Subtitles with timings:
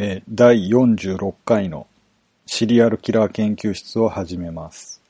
[0.00, 1.88] えー第46回の
[2.46, 5.00] シリアルキラー研究室を始めます。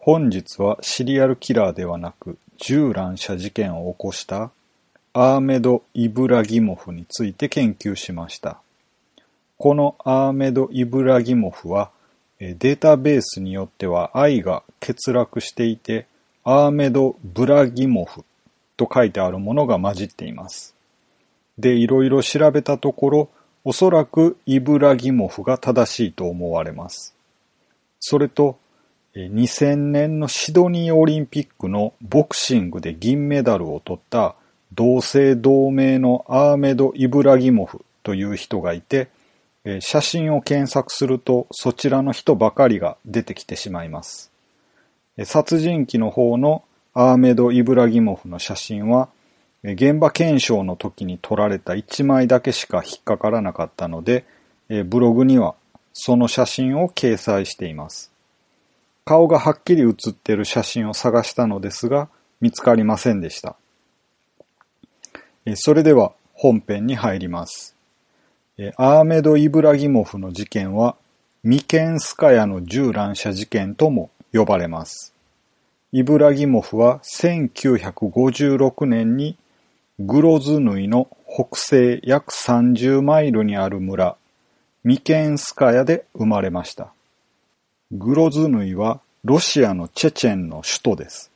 [0.00, 4.50] 本日はシリアルキラーではなく銃乱射事件を起こした
[5.12, 8.58] アーメド・イブラギモフについて研究しました。
[9.56, 11.92] このアーメド・イブラギモフは
[12.40, 16.06] えデータベースによっては愛が欠落していて
[16.42, 18.24] アーメド・ブラギモフ
[18.76, 20.74] と書いてあるものが混じっています。
[21.56, 23.28] で、いろいろ調べたところ、
[23.64, 27.14] おそらくイブラギモフが正しいと思われます。
[28.00, 28.58] それと、
[29.14, 34.34] 2000年のシドニーオリンピックのボクシングで銀メダルを取った
[34.72, 39.08] 同姓同名のアーメド・イブラギモフという人がいて、
[39.80, 44.32] 写真を検索するとそちらの人ばかりが出てきてしまいます。
[45.24, 49.08] 殺人鬼の方のアーメド・イブラギモフの写真は、
[49.64, 54.24] 現場検証の時に撮られた1枚だけしか引っかからなかったので、
[54.86, 55.54] ブログには
[55.92, 58.10] その写真を掲載しています。
[59.04, 62.08] 顔がはっきり写っている写真を探したのですが、
[62.40, 63.56] 見つかりませんでした。
[65.54, 67.76] それでは本編に入ります。
[68.76, 70.96] アーメド・イブラギモフの事件は、
[71.44, 75.12] ミケンスカヤの銃乱射事件とも呼ばれます。
[75.92, 79.36] イブラギモフは1956年に
[80.00, 84.16] グロズヌイの北西約30マイルにある村、
[84.84, 86.94] ミケンスカヤで生まれました。
[87.92, 91.30] グロズヌイはロシアのチェチェンの首都です。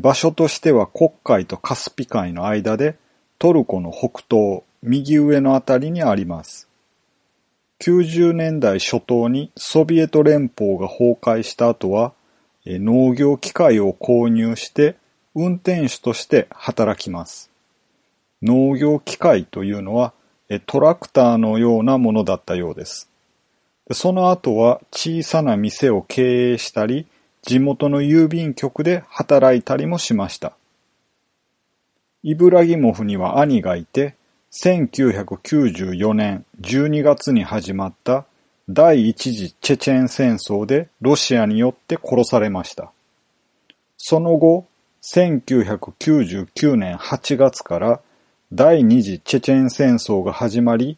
[0.00, 2.96] 場所としては黒海とカスピ海の間で
[3.38, 6.68] トルコの北東、右上のあたりにあります。
[7.80, 12.12] 90年代初頭にソビエト連邦が崩壊した後は、
[12.66, 14.96] 農業機械を購入して
[15.36, 17.48] 運転手として働きます。
[18.42, 20.12] 農業機械というのは
[20.66, 23.10] トラクターのようなものだったようです。
[23.92, 27.06] その後は小さな店を経営したり、
[27.42, 30.52] 地元の郵便局で働いたりもしました。
[32.22, 34.14] イブラギモフには兄がいて、
[34.52, 38.26] 1994年12月に始まった
[38.68, 42.92] 第一次チェチェン戦争でロシアによって殺されました。
[43.96, 44.66] その後、
[45.02, 48.00] 1999年8月から
[48.50, 50.96] 第二次チェチェン戦争が始まり、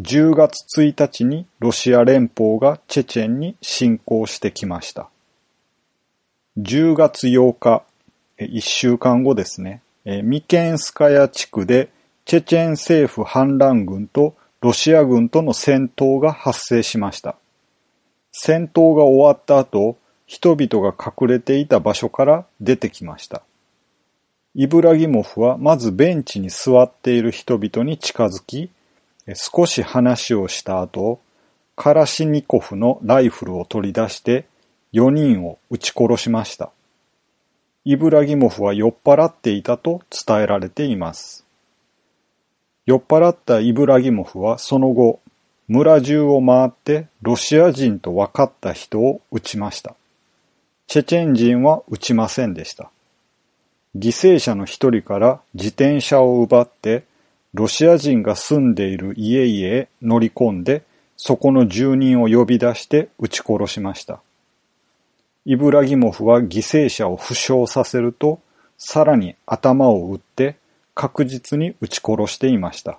[0.00, 5.10] 10月1日にロシア連邦がチェチェンに侵攻してきました。
[6.58, 7.82] 10月8日、
[8.38, 11.90] 1週間後ですね、ミケンスカヤ地区で
[12.24, 17.36] チェチェン政府反乱軍とロシア軍との戦闘が発生しました。
[18.32, 23.42] 戦闘が終わった後、人々が隠れていた場所から出てきました。
[24.60, 28.72] イブラギモフはまずベンチに座っている人々に近づき、
[29.32, 31.20] 少し話をした後、
[31.76, 34.46] カラシニコフのライフルを取り出して
[34.94, 36.72] 4人を撃ち殺しました。
[37.84, 41.44] イブラギモフは酔っ払っていたと伝えられています。
[42.84, 45.20] 酔っ払ったイブラギモフはその後、
[45.68, 49.94] 村中を回ってロシア人と分かった人を撃ちました。
[50.88, 52.90] チェチェン人は撃ちませんでした。
[53.96, 57.04] 犠牲者の一人から自転車を奪って、
[57.54, 60.82] ロシア人が住んでいる家々へ乗り込んで、
[61.16, 64.20] そこの住人を呼び出して撃ち殺しました。
[65.44, 68.40] イブラギモフは犠牲者を負傷させると、
[68.76, 70.56] さらに頭を打って
[70.94, 72.98] 確実に撃ち殺していました。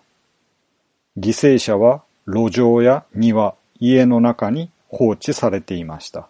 [1.17, 6.27] 犠牲者は路上や庭、家の中に放置されていました。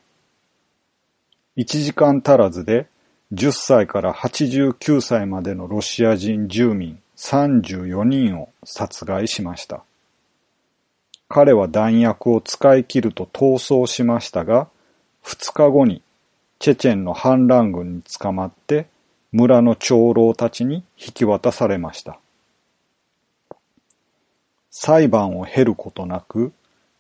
[1.58, 2.88] 1時間足らずで
[3.32, 9.84] 10歳から89歳までのロシア人住民34人を殺害しました。
[11.28, 14.68] 彼は弾薬を使い切ると逃走しましたが、
[15.24, 16.02] 2日後に
[16.58, 18.88] チェチェンの反乱軍に捕まって
[19.32, 22.20] 村の長老たちに引き渡されました。
[24.72, 26.52] 裁判を経ることなく、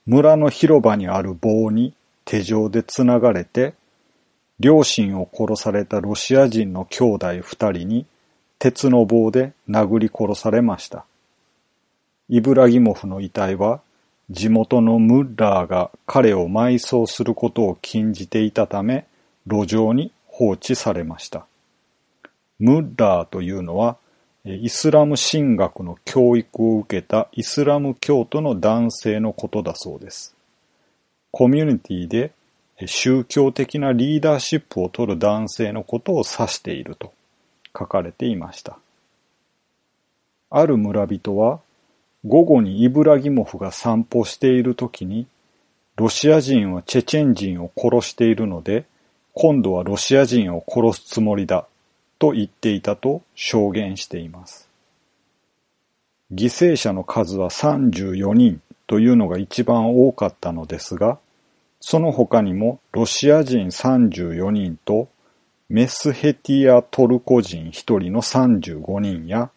[0.06, 1.96] 村の広場にある棒に
[2.26, 3.74] 手錠でつながれて、
[4.60, 8.06] 両親を殺されたロシア人の兄弟二人に
[8.60, 11.06] 鉄の棒で殴り殺されました。
[12.28, 13.82] イブラギモフの遺体は
[14.30, 19.06] 地元のムッラーが彼を埋葬することを禁じていたため
[19.48, 21.48] 路上に放置されました。
[22.60, 23.98] ムッラーというのは
[24.46, 30.36] イスラム神学の教育を受けたイスラム教徒の男性のことだそうです。
[31.32, 32.32] コミュニティで
[32.88, 37.14] 宗教的なリーダーシップを取る男性のことを指していると
[37.78, 38.78] 書かれていました。
[40.50, 41.60] ある村人は
[42.26, 45.28] 午後にイブラギモフが散歩している時に、
[45.96, 48.86] ロシア人はチェチェン人を殺しているので、
[49.34, 51.66] 今度はロシア人を殺すつもりだ
[52.18, 54.68] と言っていたと証言しています。
[56.34, 61.20] 犠牲者の数は34人というのが一番多かったのですが、
[61.80, 65.10] その他にもロシア人34人と
[65.70, 69.52] メスヘティアトルコ人1人の35人や、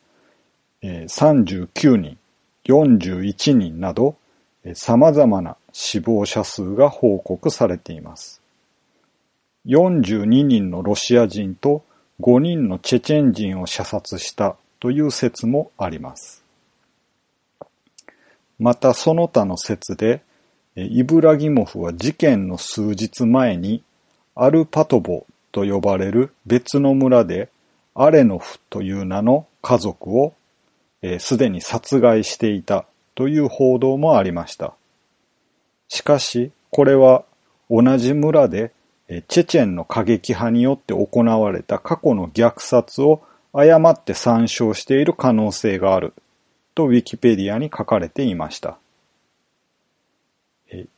[0.83, 2.19] 39人、
[2.67, 4.17] 41人など、
[4.75, 8.43] 様々な死亡者数が報告されています。
[9.67, 11.83] 42人のロシア人と
[12.21, 16.45] 5人のチェチェン人を射殺したという説もあります。
[18.59, 20.23] またその他の説で、
[20.75, 23.83] イブラギモフは事件の数日前に
[24.35, 27.51] アルパトボと呼ばれる別の村で
[27.95, 30.35] アレノフという名の家族を
[31.19, 34.75] すで、に殺害していたという報道もありました。
[35.89, 37.25] しかし、これは
[37.69, 38.73] 同じ村で
[39.29, 43.23] チェチェンの過激派によって行われた過去の虐殺を
[43.53, 46.15] 誤って参照している可能性がある
[46.75, 48.79] とウィキペディアに書かれていました。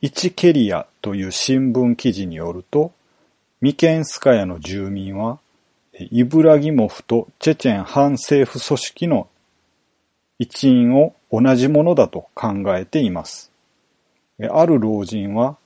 [0.01, 2.93] イチケリアという新聞記事によると、
[3.59, 5.39] ミケンスカヤの住民は、
[5.93, 9.27] イブラギモフとチェチェン反政府組織の
[10.39, 13.51] 一員を同じものだと考えています。
[14.49, 15.57] ある老人は、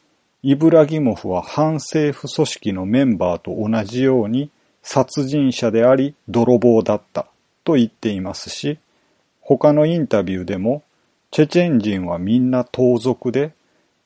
[0.42, 4.50] イブラギモフは反政府組織のメンバーと同じように
[4.82, 7.28] 殺人者であり泥棒だった
[7.64, 8.80] と言っていますし、
[9.42, 10.84] 他のインタビューでも、
[11.32, 13.52] チェチェン人はみんな盗賊で、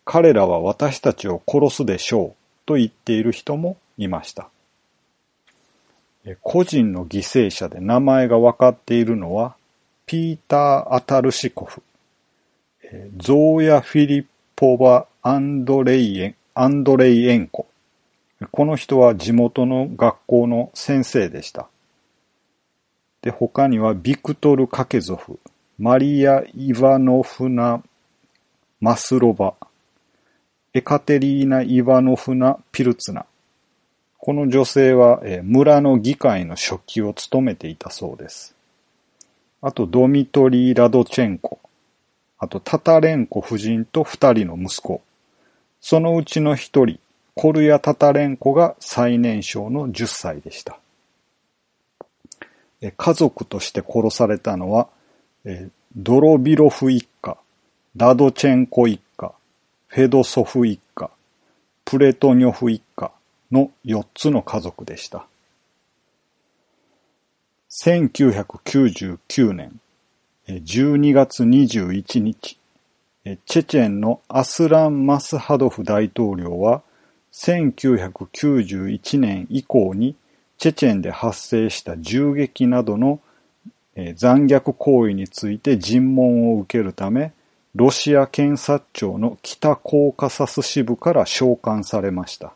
[0.06, 2.36] 彼らは私たちを殺すでしょう
[2.66, 4.50] と言っている人もいました。
[6.42, 9.56] 個人の犠牲者で名前が分かっているのは、
[10.06, 11.82] ピーター・アタルシコフ、
[13.18, 17.68] ゾーヤ・フィリッポバ・アンドレイエン、アンドレイエンコ。
[18.52, 21.68] この人は地元の学校の先生でした。
[23.22, 25.40] で、他にはビクトル・カケゾフ、
[25.78, 27.82] マリア・イワノフナ・
[28.80, 29.56] マスロバ、
[30.76, 33.28] エカテリーナ・イワノフナ・ピルツナ。
[34.18, 38.56] この女性は、村の議会の書記を務めていたそうです。
[39.62, 41.60] あと、ドミトリー・ラドチェンコ。
[42.40, 45.04] あと、タタレンコ夫人と二人の息子。
[45.80, 47.00] そのうちの一人、
[47.36, 50.80] コルヤ・タタレンコが最年少の10歳でした。
[52.98, 54.88] 家族として殺されたのは、
[55.96, 57.38] ドロビロフ一家、
[57.96, 59.34] ラドチェンコ一家、
[59.94, 61.12] フェドソフ一家、
[61.86, 63.12] プレトニョフ一家
[63.52, 65.28] の4つの家族でした。
[67.70, 69.80] 1999年
[70.48, 72.58] 12月21日、
[73.24, 76.82] チェチェンのアスラン・マスハドフ大統領は
[77.32, 80.16] 1991年以降に
[80.58, 83.20] チェチェンで発生した銃撃などの
[84.16, 87.32] 残虐行為について尋問を受けるため、
[87.76, 92.54] ロシア検察庁の北コーカサス支部から召喚されました。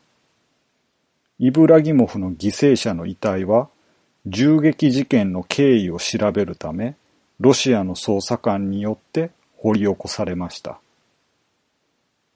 [1.40, 3.70] イブラギモフの犠牲者の遺体は、
[4.28, 6.96] 銃撃事件の経緯を調べるため、
[7.40, 10.80] ロシアの捜査官によって掘り起こされました。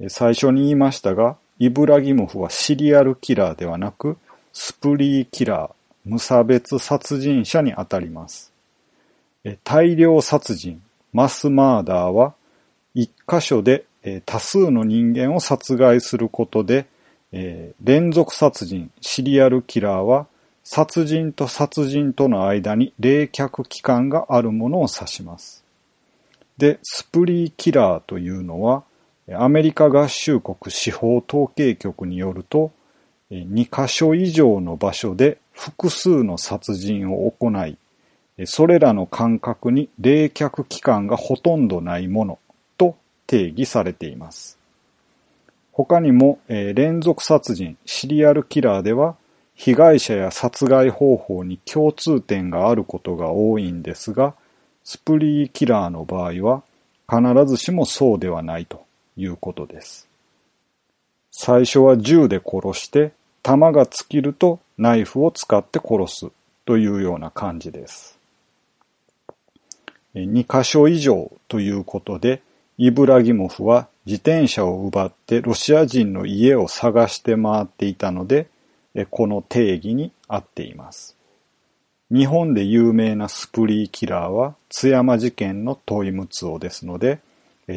[0.10, 4.18] 最初に言いましたが、イブラギモフはシリアルキラーではなく、
[4.54, 5.72] スプリーキラー、
[6.04, 8.52] 無差別殺人者にあたります。
[9.64, 10.82] 大量殺人、
[11.14, 12.34] マスマーダーは、
[12.94, 13.86] 一箇所で
[14.26, 16.88] 多数の人間を殺害することで、
[17.82, 20.28] 連続殺人、シリアルキラーは、
[20.64, 25.64] 殺人と殺人との間に冷却期間があるものを指します。
[26.58, 28.84] で、スプリーキラーというのは、
[29.34, 32.72] アメリカ合衆国司法統計局によると、
[33.32, 37.78] 2カ所以上の場所で複数の殺人を行い、
[38.46, 42.40] それらの感覚に冷却期間がほとんどないもの
[43.32, 44.58] 定義されています。
[45.72, 49.16] 他にもえ、連続殺人、シリアルキラーでは、
[49.56, 54.34] 被害者や殺害方法に共通点があることが多いんですが、
[54.84, 56.64] スプリーキラーの場合は
[57.08, 58.84] 必ずしもそうではないと
[59.16, 60.10] いうことです。
[61.32, 66.32] 最初は銃で殺して弾が尽きるとナイフを使って殺す
[66.66, 68.20] というような感じです。
[70.16, 72.42] 2箇所以上ということで、
[72.84, 78.48] イブラギモフは自転車を奪ってロシア人の家を探して回っていたので、
[79.12, 81.16] この定義に合っています。
[82.12, 87.20] 日本で有名なスプリーキラーは津山事件のトイムツオですので、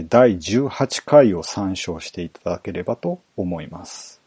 [0.08, 4.22] 第18回を参照していただければと思います。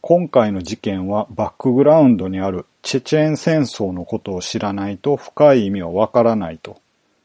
[0.00, 6.80] 今回の事件はバックグラウンドにあるチェチェン戦争のことを知らないと深い意味はわからないと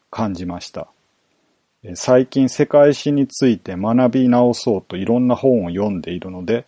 [0.10, 0.88] 感じました。
[1.95, 6.65] 最近世界史について学び直そうといろんな本を読んでいるので、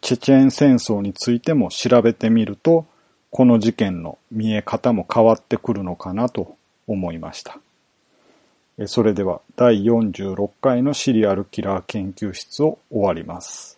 [0.00, 2.86] チェチェン戦争についても調べてみると、
[3.30, 7.58] この事件の見え方も変わってくるのかなと思いました。
[8.86, 13.77] それでは第46回のシリアルキラー研究室を終わります。